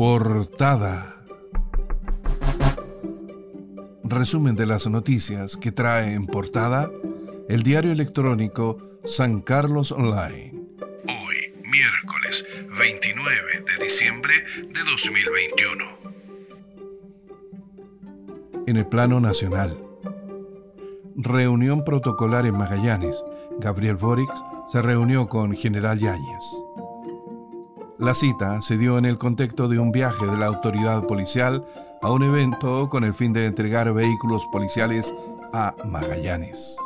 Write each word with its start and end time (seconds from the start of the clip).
Portada. 0.00 1.14
Resumen 4.02 4.56
de 4.56 4.64
las 4.64 4.86
noticias 4.86 5.58
que 5.58 5.72
trae 5.72 6.14
en 6.14 6.26
portada 6.26 6.90
el 7.50 7.62
diario 7.62 7.92
electrónico 7.92 8.78
San 9.04 9.42
Carlos 9.42 9.92
Online. 9.92 10.54
Hoy, 11.06 11.52
miércoles 11.70 12.46
29 12.78 13.34
de 13.66 13.84
diciembre 13.84 14.32
de 14.56 14.80
2021. 14.90 15.84
En 18.68 18.76
el 18.78 18.86
plano 18.86 19.20
nacional. 19.20 19.84
Reunión 21.14 21.84
protocolar 21.84 22.46
en 22.46 22.56
Magallanes. 22.56 23.22
Gabriel 23.58 23.96
Boric 23.96 24.32
se 24.66 24.80
reunió 24.80 25.28
con 25.28 25.54
General 25.54 25.98
Yáñez. 25.98 26.42
La 28.00 28.14
cita 28.14 28.62
se 28.62 28.78
dio 28.78 28.96
en 28.96 29.04
el 29.04 29.18
contexto 29.18 29.68
de 29.68 29.78
un 29.78 29.92
viaje 29.92 30.24
de 30.24 30.38
la 30.38 30.46
autoridad 30.46 31.06
policial 31.06 31.66
a 32.00 32.10
un 32.10 32.22
evento 32.22 32.88
con 32.88 33.04
el 33.04 33.12
fin 33.12 33.34
de 33.34 33.44
entregar 33.44 33.92
vehículos 33.92 34.46
policiales 34.50 35.14
a 35.52 35.74
Magallanes. 35.84 36.78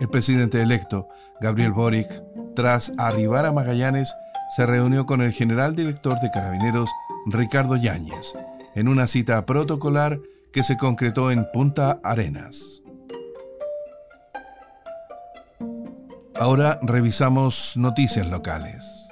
El 0.00 0.08
presidente 0.08 0.62
electo, 0.62 1.06
Gabriel 1.42 1.72
Boric, 1.72 2.08
tras 2.56 2.94
arribar 2.96 3.44
a 3.44 3.52
Magallanes, 3.52 4.14
se 4.56 4.64
reunió 4.64 5.04
con 5.04 5.20
el 5.20 5.32
general 5.32 5.76
director 5.76 6.18
de 6.20 6.30
Carabineros, 6.30 6.88
Ricardo 7.26 7.76
Yáñez, 7.76 8.32
en 8.74 8.88
una 8.88 9.08
cita 9.08 9.44
protocolar 9.44 10.18
que 10.50 10.62
se 10.62 10.78
concretó 10.78 11.30
en 11.30 11.46
Punta 11.52 12.00
Arenas. 12.02 12.82
Ahora 16.40 16.80
revisamos 16.82 17.76
noticias 17.76 18.30
locales. 18.30 19.11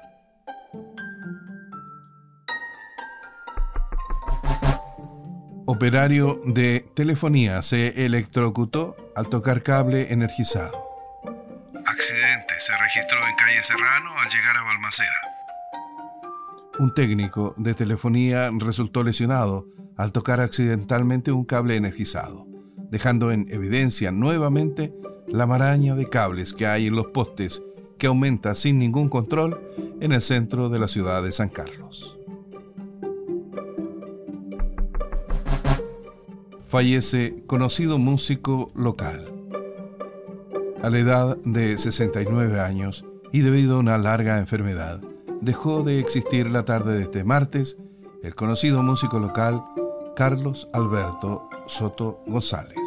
Operario 5.81 6.43
de 6.45 6.85
telefonía 6.93 7.63
se 7.63 8.05
electrocutó 8.05 8.97
al 9.17 9.31
tocar 9.31 9.63
cable 9.63 10.13
energizado. 10.13 10.77
Accidente 11.87 12.53
se 12.59 12.77
registró 12.77 13.19
en 13.27 13.35
calle 13.35 13.63
Serrano 13.63 14.11
al 14.19 14.29
llegar 14.29 14.59
a 14.59 14.63
Balmaceda. 14.63 15.09
Un 16.81 16.93
técnico 16.93 17.55
de 17.57 17.73
telefonía 17.73 18.51
resultó 18.59 19.03
lesionado 19.03 19.69
al 19.97 20.13
tocar 20.13 20.41
accidentalmente 20.41 21.33
un 21.33 21.47
cable 21.47 21.77
energizado, 21.77 22.47
dejando 22.91 23.31
en 23.31 23.47
evidencia 23.49 24.11
nuevamente 24.11 24.93
la 25.29 25.47
maraña 25.47 25.95
de 25.95 26.11
cables 26.11 26.53
que 26.53 26.67
hay 26.67 26.89
en 26.89 26.95
los 26.95 27.07
postes 27.07 27.63
que 27.99 28.07
aumenta 28.07 28.55
sin 28.55 28.79
ningún 28.79 29.09
control 29.09 29.59
en 30.03 30.13
el 30.13 30.21
centro 30.21 30.69
de 30.69 30.79
la 30.79 30.89
ciudad 30.89 31.23
de 31.23 31.33
San 31.33 31.49
Carlos. 31.49 32.20
Fallece 36.71 37.35
conocido 37.49 37.99
músico 37.99 38.69
local. 38.77 39.27
A 40.85 40.89
la 40.89 40.99
edad 41.01 41.37
de 41.39 41.77
69 41.77 42.61
años 42.61 43.05
y 43.33 43.41
debido 43.41 43.75
a 43.75 43.79
una 43.81 43.99
larga 43.99 44.39
enfermedad, 44.39 45.01
dejó 45.41 45.83
de 45.83 45.99
existir 45.99 46.49
la 46.49 46.65
tarde 46.65 46.97
de 46.97 47.03
este 47.03 47.25
martes 47.25 47.77
el 48.23 48.37
conocido 48.37 48.85
músico 48.85 49.19
local 49.19 49.65
Carlos 50.15 50.69
Alberto 50.73 51.49
Soto 51.67 52.23
González. 52.29 52.79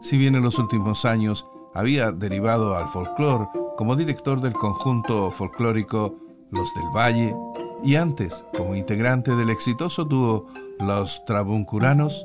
Si 0.00 0.16
bien 0.16 0.34
en 0.34 0.42
los 0.42 0.58
últimos 0.58 1.04
años 1.04 1.46
había 1.74 2.12
derivado 2.12 2.78
al 2.78 2.88
folclore 2.88 3.44
como 3.76 3.94
director 3.94 4.40
del 4.40 4.54
conjunto 4.54 5.32
folclórico 5.32 6.14
Los 6.50 6.72
del 6.74 6.88
Valle 6.96 7.36
y 7.84 7.96
antes 7.96 8.46
como 8.56 8.74
integrante 8.74 9.36
del 9.36 9.50
exitoso 9.50 10.06
dúo 10.06 10.46
Los 10.78 11.22
Trabuncuranos, 11.26 12.24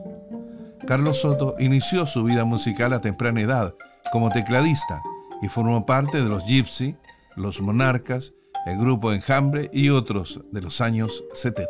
Carlos 0.85 1.21
Soto 1.21 1.55
inició 1.59 2.05
su 2.05 2.23
vida 2.23 2.45
musical 2.45 2.94
a 2.94 3.01
temprana 3.01 3.41
edad 3.41 3.73
como 4.11 4.29
tecladista 4.29 5.01
y 5.41 5.47
formó 5.47 5.85
parte 5.85 6.21
de 6.21 6.29
los 6.29 6.45
Gypsy, 6.45 6.95
los 7.35 7.61
Monarcas, 7.61 8.33
el 8.66 8.77
grupo 8.77 9.13
Enjambre 9.13 9.69
y 9.73 9.89
otros 9.89 10.41
de 10.51 10.61
los 10.61 10.81
años 10.81 11.23
70. 11.33 11.69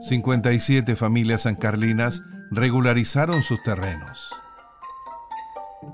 57 0.00 0.96
familias 0.96 1.42
sancarlinas 1.42 2.22
regularizaron 2.50 3.42
sus 3.42 3.62
terrenos. 3.62 4.30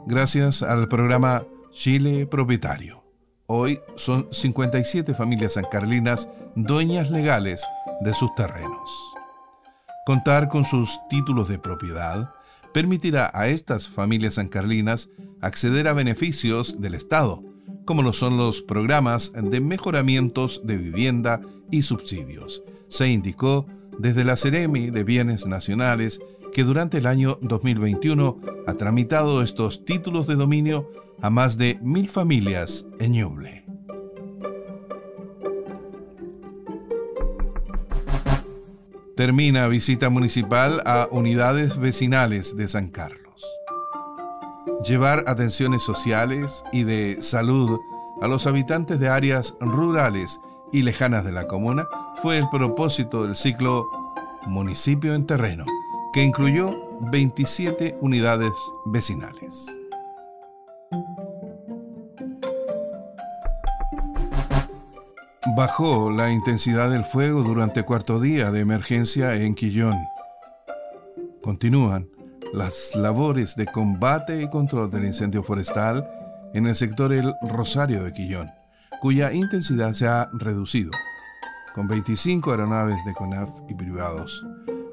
Gracias 0.07 0.63
al 0.63 0.89
programa 0.89 1.45
Chile 1.71 2.27
Propietario. 2.27 3.06
Hoy 3.49 3.79
son 3.95 4.27
57 4.33 5.15
familias 5.15 5.53
sancarlinas 5.53 6.29
dueñas 6.57 7.11
legales 7.13 7.63
de 8.01 8.13
sus 8.13 8.35
terrenos. 8.35 8.91
Contar 10.05 10.49
con 10.49 10.65
sus 10.65 10.99
títulos 11.09 11.49
de 11.49 11.61
propiedad 11.61 12.33
permitirá 12.75 13.31
a 13.33 13.47
estas 13.47 13.89
familias 13.89 14.35
sancarlinas 14.35 15.11
acceder 15.41 15.87
a 15.87 15.93
beneficios 15.93 16.81
del 16.81 16.97
Estado, 16.97 17.45
como 17.85 18.03
lo 18.03 18.13
son 18.13 18.37
los 18.37 18.63
programas 18.63 19.33
de 19.33 19.61
mejoramientos 19.61 20.63
de 20.65 20.77
vivienda 20.79 21.41
y 21.71 21.83
subsidios, 21.83 22.65
se 22.89 23.09
indicó 23.09 23.67
desde 23.97 24.25
la 24.25 24.37
Ceremi 24.37 24.91
de 24.91 25.05
Bienes 25.05 25.47
Nacionales 25.47 26.21
que 26.57 26.65
durante 26.65 26.97
el 26.97 27.07
año 27.07 27.39
2021 27.43 28.41
ha 28.67 28.73
tramitado 28.73 29.43
estos 29.43 29.85
títulos 29.85 30.27
de 30.27 30.37
dominio 30.37 30.91
a 31.21 31.29
más 31.29 31.59
de 31.59 31.79
mil 31.83 32.09
familias 32.09 32.87
en 32.99 33.13
Ñuble. 33.13 33.67
Termina 39.15 39.67
visita 39.69 40.09
municipal 40.09 40.83
a 40.87 41.09
unidades 41.11 41.77
vecinales 41.77 42.57
de 42.57 42.69
San 42.69 42.89
Carlos. 42.89 43.45
Llevar 44.83 45.25
atenciones 45.27 45.83
sociales 45.83 46.65
y 46.73 46.85
de 46.85 47.21
salud 47.21 47.79
a 48.23 48.29
los 48.29 48.47
habitantes 48.47 48.99
de 48.99 49.11
áreas 49.11 49.59
rurales 49.61 50.41
y 50.73 50.85
lejanas 50.85 51.23
de 51.23 51.33
la 51.33 51.49
comuna 51.49 51.87
fue 52.23 52.39
el 52.39 52.49
propósito 52.49 53.25
del 53.25 53.37
ciclo 53.37 53.91
Municipio 54.47 55.13
en 55.13 55.27
Terreno, 55.27 55.67
que 56.17 56.23
incluyó 56.23 56.75
27 57.13 57.99
unidades 58.01 58.53
vecinales. 58.87 59.67
Bajó 65.55 66.11
la 66.11 66.33
intensidad 66.33 66.89
del 66.91 67.05
fuego 67.05 67.43
durante 67.43 67.83
cuarto 67.83 68.19
día 68.19 68.51
de 68.51 68.61
emergencia 68.61 69.35
en 69.35 69.55
Quillón. 69.55 69.99
Continúan 71.43 72.09
las 72.55 72.97
labores 72.97 73.55
de 73.55 73.67
combate 73.67 74.41
y 74.41 74.49
control 74.49 74.91
del 74.91 75.05
incendio 75.05 75.43
forestal 75.43 76.09
en 76.55 76.67
el 76.67 76.77
sector 76.77 77.13
El 77.13 77.35
Rosario 77.43 78.03
de 78.03 78.15
Quillón 78.15 78.51
cuya 79.03 79.35
intensidad 79.35 79.93
se 79.93 80.09
ha 80.09 80.31
reducido, 80.33 80.91
con 81.75 81.87
25 81.87 82.53
aeronaves 82.53 82.97
de 83.05 83.13
CONAF 83.13 83.51
y 83.69 83.75
privados, 83.75 84.43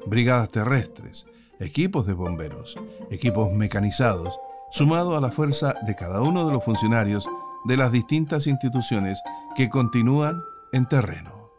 brigadas 0.06 0.50
terrestres, 0.50 1.26
equipos 1.60 2.06
de 2.06 2.14
bomberos, 2.14 2.76
equipos 3.10 3.52
mecanizados, 3.52 4.38
sumado 4.70 5.16
a 5.16 5.20
la 5.20 5.30
fuerza 5.30 5.74
de 5.86 5.94
cada 5.94 6.20
uno 6.20 6.46
de 6.46 6.52
los 6.52 6.64
funcionarios 6.64 7.28
de 7.64 7.76
las 7.76 7.92
distintas 7.92 8.46
instituciones 8.46 9.20
que 9.56 9.68
continúan 9.68 10.42
en 10.72 10.86
terreno. 10.86 11.50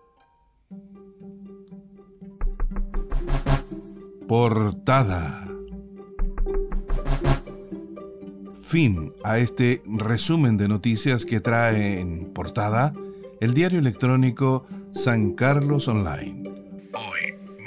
Portada. 4.27 5.45
fin 8.65 9.13
a 9.23 9.37
este 9.37 9.83
resumen 9.85 10.57
de 10.57 10.67
noticias 10.67 11.25
que 11.25 11.39
trae 11.39 11.99
en 12.01 12.33
portada 12.33 12.93
el 13.39 13.53
diario 13.53 13.79
electrónico 13.79 14.65
San 14.91 15.33
Carlos 15.33 15.87
Online. 15.87 16.54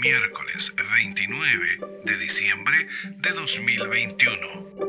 Miércoles 0.01 0.73
29 0.77 1.81
de 2.05 2.17
diciembre 2.19 2.87
de 3.17 3.31
2021. 3.33 4.88